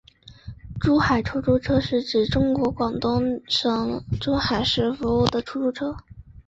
[0.79, 5.95] 珠海出租车是指在中国广东省珠海市服务的出租车。